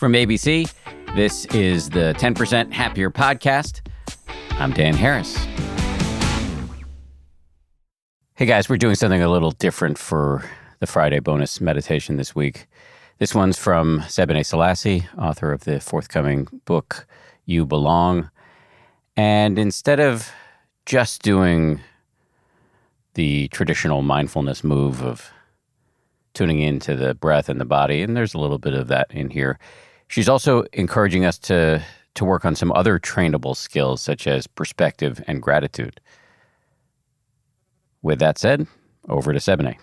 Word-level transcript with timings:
From 0.00 0.14
ABC, 0.14 0.72
this 1.14 1.44
is 1.54 1.90
the 1.90 2.14
10% 2.16 2.72
Happier 2.72 3.10
Podcast. 3.10 3.82
I'm 4.52 4.72
Dan 4.72 4.94
Harris. 4.94 5.36
Hey 8.34 8.46
guys, 8.46 8.70
we're 8.70 8.78
doing 8.78 8.94
something 8.94 9.20
a 9.20 9.28
little 9.28 9.50
different 9.50 9.98
for 9.98 10.42
the 10.78 10.86
Friday 10.86 11.18
bonus 11.18 11.60
meditation 11.60 12.16
this 12.16 12.34
week. 12.34 12.66
This 13.18 13.34
one's 13.34 13.58
from 13.58 14.00
Sebene 14.08 14.42
Selassie, 14.42 15.06
author 15.18 15.52
of 15.52 15.64
the 15.64 15.80
forthcoming 15.80 16.48
book, 16.64 17.06
You 17.44 17.66
Belong. 17.66 18.30
And 19.18 19.58
instead 19.58 20.00
of 20.00 20.30
just 20.86 21.20
doing 21.20 21.78
the 23.12 23.48
traditional 23.48 24.00
mindfulness 24.00 24.64
move 24.64 25.02
of 25.02 25.30
tuning 26.32 26.60
into 26.60 26.96
the 26.96 27.14
breath 27.14 27.50
and 27.50 27.60
the 27.60 27.66
body, 27.66 28.00
and 28.00 28.16
there's 28.16 28.32
a 28.32 28.38
little 28.38 28.56
bit 28.56 28.72
of 28.72 28.88
that 28.88 29.08
in 29.10 29.28
here. 29.28 29.58
She's 30.10 30.28
also 30.28 30.64
encouraging 30.72 31.24
us 31.24 31.38
to 31.38 31.84
to 32.14 32.24
work 32.24 32.44
on 32.44 32.56
some 32.56 32.72
other 32.72 32.98
trainable 32.98 33.56
skills 33.56 34.02
such 34.02 34.26
as 34.26 34.48
perspective 34.48 35.22
and 35.28 35.40
gratitude. 35.40 36.00
With 38.02 38.18
that 38.18 38.36
said, 38.36 38.66
over 39.08 39.32
to 39.32 39.38
Sebene. 39.38 39.76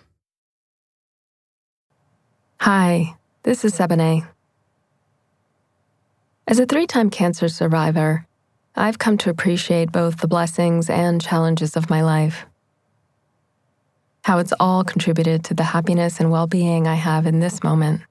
Hi, 2.60 3.16
this 3.44 3.64
is 3.64 3.72
Sebene. 3.72 4.28
As 6.46 6.58
a 6.58 6.66
three 6.66 6.86
time 6.86 7.08
cancer 7.08 7.48
survivor, 7.48 8.26
I've 8.76 8.98
come 8.98 9.16
to 9.18 9.30
appreciate 9.30 9.90
both 9.90 10.18
the 10.18 10.28
blessings 10.28 10.90
and 10.90 11.22
challenges 11.22 11.74
of 11.74 11.88
my 11.88 12.02
life 12.02 12.44
how 14.24 14.38
it's 14.38 14.52
all 14.60 14.84
contributed 14.84 15.42
to 15.42 15.54
the 15.54 15.62
happiness 15.62 16.20
and 16.20 16.30
well 16.30 16.46
being 16.46 16.86
I 16.86 16.96
have 16.96 17.24
in 17.24 17.40
this 17.40 17.62
moment. 17.62 18.02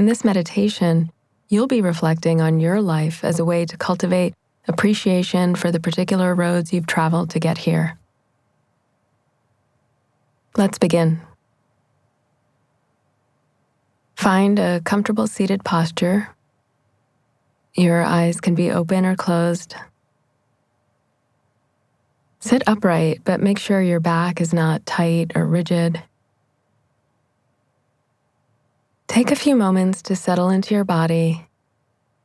In 0.00 0.06
this 0.06 0.24
meditation, 0.24 1.12
you'll 1.50 1.66
be 1.66 1.82
reflecting 1.82 2.40
on 2.40 2.58
your 2.58 2.80
life 2.80 3.22
as 3.22 3.38
a 3.38 3.44
way 3.44 3.66
to 3.66 3.76
cultivate 3.76 4.32
appreciation 4.66 5.54
for 5.54 5.70
the 5.70 5.78
particular 5.78 6.34
roads 6.34 6.72
you've 6.72 6.86
traveled 6.86 7.28
to 7.28 7.38
get 7.38 7.58
here. 7.58 7.98
Let's 10.56 10.78
begin. 10.78 11.20
Find 14.16 14.58
a 14.58 14.80
comfortable 14.80 15.26
seated 15.26 15.64
posture. 15.66 16.34
Your 17.74 18.02
eyes 18.02 18.40
can 18.40 18.54
be 18.54 18.70
open 18.70 19.04
or 19.04 19.16
closed, 19.16 19.74
Sit 22.38 22.62
upright, 22.66 23.20
but 23.24 23.42
make 23.42 23.58
sure 23.58 23.82
your 23.82 24.00
back 24.00 24.40
is 24.40 24.54
not 24.54 24.86
tight 24.86 25.32
or 25.34 25.44
rigid. 25.44 26.02
Take 29.10 29.32
a 29.32 29.36
few 29.36 29.56
moments 29.56 30.02
to 30.02 30.14
settle 30.14 30.50
into 30.50 30.72
your 30.72 30.84
body, 30.84 31.44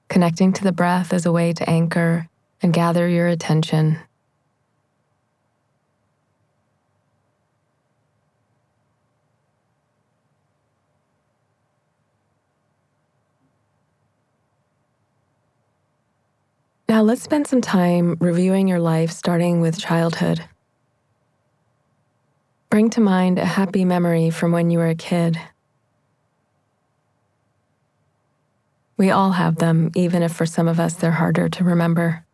connecting 0.07 0.53
to 0.53 0.63
the 0.63 0.71
breath 0.71 1.13
as 1.13 1.25
a 1.25 1.31
way 1.31 1.51
to 1.51 1.67
anchor 1.67 2.29
and 2.61 2.71
gather 2.71 3.09
your 3.09 3.27
attention. 3.27 3.97
Now, 16.87 17.01
let's 17.01 17.23
spend 17.23 17.47
some 17.47 17.61
time 17.61 18.15
reviewing 18.19 18.67
your 18.67 18.79
life 18.79 19.09
starting 19.09 19.59
with 19.59 19.79
childhood. 19.79 20.45
Bring 22.69 22.91
to 22.91 23.01
mind 23.01 23.39
a 23.39 23.45
happy 23.45 23.85
memory 23.85 24.29
from 24.29 24.51
when 24.51 24.69
you 24.69 24.77
were 24.77 24.89
a 24.89 24.93
kid. 24.93 25.39
We 28.97 29.11
all 29.11 29.31
have 29.31 29.57
them, 29.57 29.91
even 29.95 30.23
if 30.23 30.31
for 30.33 30.45
some 30.45 30.67
of 30.67 30.79
us 30.79 30.93
they're 30.93 31.11
harder 31.11 31.49
to 31.49 31.63
remember. 31.63 32.25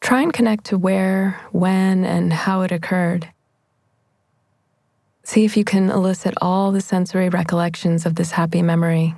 Try 0.00 0.22
and 0.22 0.32
connect 0.32 0.66
to 0.66 0.78
where, 0.78 1.40
when, 1.50 2.04
and 2.04 2.32
how 2.32 2.62
it 2.62 2.70
occurred. 2.70 3.28
See 5.24 5.44
if 5.44 5.56
you 5.56 5.64
can 5.64 5.90
elicit 5.90 6.34
all 6.40 6.70
the 6.70 6.80
sensory 6.80 7.28
recollections 7.28 8.06
of 8.06 8.14
this 8.14 8.30
happy 8.30 8.62
memory. 8.62 9.16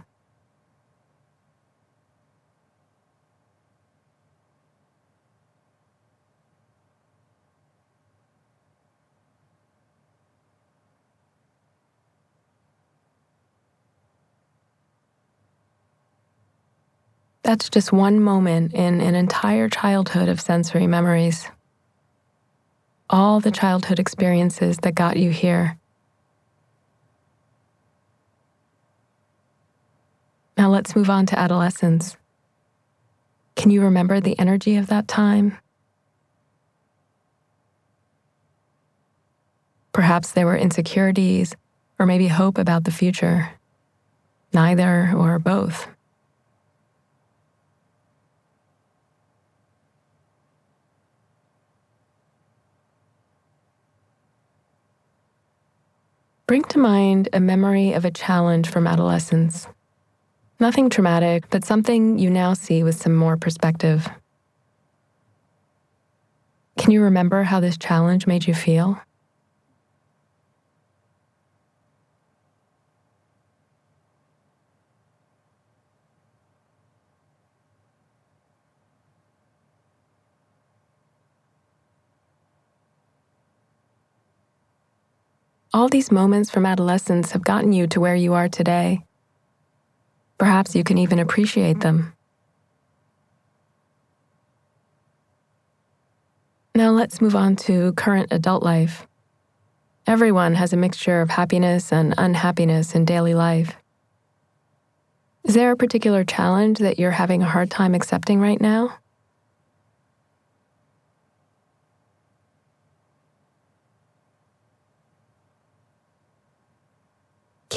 That's 17.48 17.70
just 17.70 17.94
one 17.94 18.20
moment 18.20 18.74
in 18.74 19.00
an 19.00 19.14
entire 19.14 19.70
childhood 19.70 20.28
of 20.28 20.38
sensory 20.38 20.86
memories. 20.86 21.48
All 23.08 23.40
the 23.40 23.50
childhood 23.50 23.98
experiences 23.98 24.76
that 24.82 24.94
got 24.94 25.16
you 25.16 25.30
here 25.30 25.78
Now 30.58 30.68
let's 30.68 30.94
move 30.94 31.08
on 31.08 31.24
to 31.24 31.38
adolescence. 31.38 32.18
Can 33.56 33.70
you 33.70 33.80
remember 33.80 34.20
the 34.20 34.38
energy 34.38 34.76
of 34.76 34.88
that 34.88 35.08
time? 35.08 35.56
Perhaps 39.92 40.32
there 40.32 40.44
were 40.44 40.56
insecurities 40.58 41.56
or 41.98 42.04
maybe 42.04 42.28
hope 42.28 42.58
about 42.58 42.84
the 42.84 42.90
future. 42.90 43.52
Neither 44.52 45.14
or 45.16 45.38
both. 45.38 45.88
Bring 56.48 56.62
to 56.62 56.78
mind 56.78 57.28
a 57.34 57.40
memory 57.40 57.92
of 57.92 58.06
a 58.06 58.10
challenge 58.10 58.70
from 58.70 58.86
adolescence. 58.86 59.66
Nothing 60.58 60.88
traumatic, 60.88 61.44
but 61.50 61.62
something 61.62 62.18
you 62.18 62.30
now 62.30 62.54
see 62.54 62.82
with 62.82 62.98
some 62.98 63.14
more 63.14 63.36
perspective. 63.36 64.08
Can 66.78 66.90
you 66.90 67.02
remember 67.02 67.42
how 67.42 67.60
this 67.60 67.76
challenge 67.76 68.26
made 68.26 68.46
you 68.46 68.54
feel? 68.54 68.98
All 85.74 85.88
these 85.88 86.10
moments 86.10 86.50
from 86.50 86.64
adolescence 86.64 87.32
have 87.32 87.44
gotten 87.44 87.72
you 87.74 87.86
to 87.88 88.00
where 88.00 88.16
you 88.16 88.32
are 88.32 88.48
today. 88.48 89.04
Perhaps 90.38 90.74
you 90.74 90.82
can 90.82 90.96
even 90.96 91.18
appreciate 91.18 91.80
them. 91.80 92.14
Now 96.74 96.90
let's 96.90 97.20
move 97.20 97.36
on 97.36 97.56
to 97.56 97.92
current 97.92 98.28
adult 98.30 98.62
life. 98.62 99.06
Everyone 100.06 100.54
has 100.54 100.72
a 100.72 100.76
mixture 100.76 101.20
of 101.20 101.28
happiness 101.28 101.92
and 101.92 102.14
unhappiness 102.16 102.94
in 102.94 103.04
daily 103.04 103.34
life. 103.34 103.76
Is 105.44 105.54
there 105.54 105.70
a 105.70 105.76
particular 105.76 106.24
challenge 106.24 106.78
that 106.78 106.98
you're 106.98 107.10
having 107.10 107.42
a 107.42 107.48
hard 107.48 107.70
time 107.70 107.94
accepting 107.94 108.40
right 108.40 108.60
now? 108.60 108.96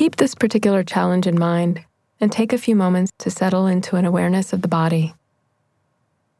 Keep 0.01 0.15
this 0.15 0.33
particular 0.33 0.83
challenge 0.83 1.27
in 1.27 1.37
mind 1.37 1.85
and 2.19 2.31
take 2.31 2.53
a 2.53 2.57
few 2.57 2.75
moments 2.75 3.11
to 3.19 3.29
settle 3.29 3.67
into 3.67 3.97
an 3.97 4.05
awareness 4.05 4.51
of 4.51 4.63
the 4.63 4.67
body. 4.67 5.13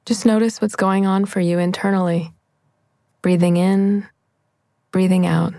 Just 0.04 0.26
notice 0.26 0.60
what's 0.60 0.76
going 0.76 1.06
on 1.06 1.26
for 1.26 1.40
you 1.42 1.60
internally, 1.60 2.34
breathing 3.22 3.58
in, 3.58 4.08
breathing 4.90 5.28
out. 5.28 5.54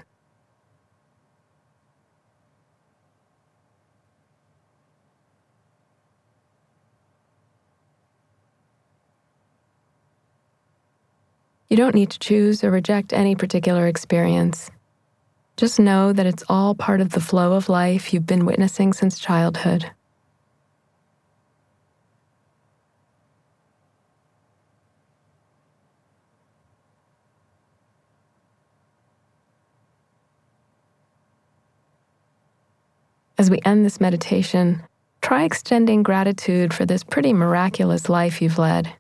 You 11.69 11.77
don't 11.77 11.95
need 11.95 12.11
to 12.11 12.19
choose 12.19 12.65
or 12.65 12.73
reject 12.73 13.13
any 13.13 13.37
particular 13.37 13.87
experience. 13.87 14.73
Just 15.57 15.79
know 15.79 16.13
that 16.13 16.27
it's 16.27 16.45
all 16.49 16.75
part 16.75 17.01
of 17.01 17.11
the 17.11 17.21
flow 17.21 17.53
of 17.53 17.69
life 17.69 18.13
you've 18.13 18.27
been 18.27 18.47
witnessing 18.47 18.93
since 18.93 19.19
childhood. 19.19 19.91
As 33.39 33.51
we 33.51 33.61
end 33.65 33.85
this 33.85 34.01
meditation, 34.01 34.83
try 35.21 35.43
extending 35.43 36.05
gratitude 36.05 36.73
for 36.73 36.87
this 36.87 37.03
pretty 37.03 37.33
miraculous 37.33 38.09
life 38.09 38.41
you've 38.41 38.59
led. 38.59 38.95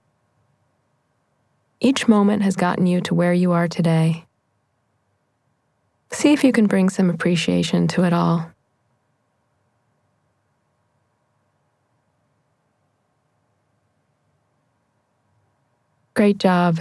Each 1.81 2.08
moment 2.08 2.43
has 2.43 2.56
gotten 2.56 2.87
you 2.87 3.00
to 3.02 3.14
where 3.14 3.32
you 3.32 3.52
are 3.52 3.69
today. 3.69 4.26
See 6.12 6.32
if 6.32 6.44
you 6.44 6.53
can 6.53 6.67
bring 6.67 6.88
some 6.88 7.11
appreciation 7.11 7.88
to 7.88 8.05
it 8.05 8.12
all. 8.12 8.50
Great 16.14 16.38
job. 16.38 16.79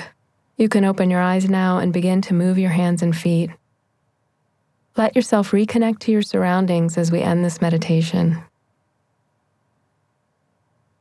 You 0.58 0.68
can 0.68 0.84
open 0.84 1.10
your 1.10 1.22
eyes 1.22 1.50
now 1.50 1.80
and 1.80 1.94
begin 1.94 2.22
to 2.24 2.34
move 2.34 2.60
your 2.60 2.70
hands 2.70 3.02
and 3.02 3.16
feet. 3.16 3.50
Let 4.98 5.16
yourself 5.16 5.52
reconnect 5.52 6.00
to 6.00 6.12
your 6.12 6.22
surroundings 6.22 6.98
as 6.98 7.12
we 7.12 7.22
end 7.22 7.44
this 7.44 7.62
meditation. 7.62 8.44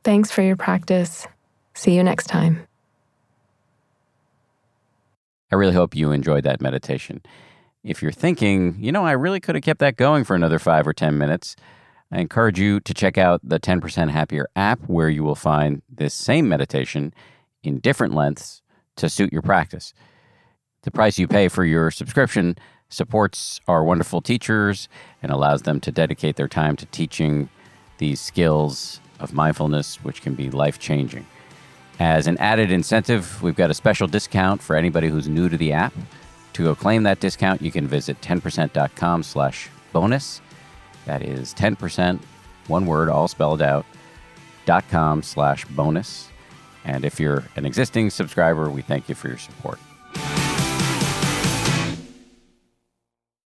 Thanks 0.03 0.31
for 0.31 0.41
your 0.41 0.55
practice. 0.55 1.27
See 1.73 1.95
you 1.95 2.03
next 2.03 2.27
time. 2.27 2.65
I 5.51 5.55
really 5.55 5.73
hope 5.73 5.95
you 5.95 6.11
enjoyed 6.11 6.45
that 6.45 6.61
meditation. 6.61 7.21
If 7.83 8.01
you're 8.01 8.11
thinking, 8.11 8.75
you 8.79 8.91
know, 8.91 9.05
I 9.05 9.13
really 9.13 9.39
could 9.39 9.55
have 9.55 9.63
kept 9.63 9.79
that 9.79 9.97
going 9.97 10.23
for 10.23 10.35
another 10.35 10.59
five 10.59 10.87
or 10.87 10.93
10 10.93 11.17
minutes, 11.17 11.55
I 12.11 12.19
encourage 12.19 12.59
you 12.59 12.79
to 12.81 12.93
check 12.93 13.17
out 13.17 13.41
the 13.43 13.59
10% 13.59 14.09
Happier 14.09 14.47
app 14.55 14.81
where 14.87 15.09
you 15.09 15.23
will 15.23 15.35
find 15.35 15.81
this 15.89 16.13
same 16.13 16.47
meditation 16.47 17.13
in 17.63 17.79
different 17.79 18.13
lengths 18.13 18.61
to 18.97 19.09
suit 19.09 19.33
your 19.33 19.41
practice. 19.41 19.93
The 20.83 20.91
price 20.91 21.17
you 21.17 21.27
pay 21.27 21.47
for 21.47 21.63
your 21.63 21.89
subscription 21.89 22.57
supports 22.89 23.59
our 23.67 23.83
wonderful 23.83 24.21
teachers 24.21 24.89
and 25.23 25.31
allows 25.31 25.63
them 25.63 25.79
to 25.79 25.91
dedicate 25.91 26.35
their 26.35 26.47
time 26.47 26.75
to 26.75 26.85
teaching 26.87 27.49
these 27.97 28.19
skills 28.19 28.99
of 29.19 29.33
mindfulness, 29.33 30.03
which 30.03 30.21
can 30.21 30.35
be 30.35 30.51
life 30.51 30.77
changing. 30.77 31.25
As 31.99 32.27
an 32.27 32.37
added 32.37 32.71
incentive, 32.71 33.41
we've 33.41 33.55
got 33.55 33.69
a 33.69 33.75
special 33.75 34.07
discount 34.07 34.61
for 34.61 34.75
anybody 34.75 35.07
who's 35.07 35.27
new 35.27 35.49
to 35.49 35.57
the 35.57 35.71
app. 35.71 35.93
To 36.53 36.75
claim 36.75 37.03
that 37.03 37.19
discount, 37.19 37.61
you 37.61 37.71
can 37.71 37.87
visit 37.87 38.19
10%.com 38.21 39.23
slash 39.23 39.69
bonus. 39.93 40.41
That 41.05 41.21
is 41.21 41.53
10%, 41.53 42.19
one 42.67 42.85
word, 42.85 43.09
all 43.09 43.27
spelled 43.27 43.61
out, 43.61 43.85
dot 44.65 44.87
com 44.89 45.23
slash 45.23 45.65
bonus. 45.65 46.29
And 46.83 47.05
if 47.05 47.19
you're 47.19 47.43
an 47.55 47.65
existing 47.65 48.09
subscriber, 48.09 48.69
we 48.69 48.81
thank 48.81 49.09
you 49.09 49.15
for 49.15 49.27
your 49.27 49.37
support. 49.37 49.79